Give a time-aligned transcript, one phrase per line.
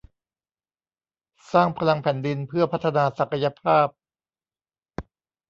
[1.51, 3.87] สร้างพลังแผ่นดินเพื่อพัฒนาศักยภาพ